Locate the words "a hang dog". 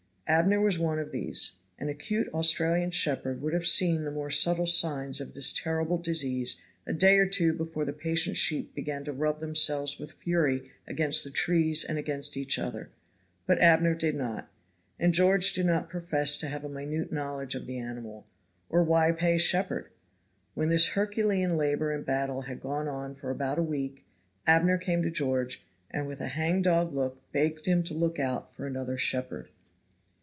26.21-26.93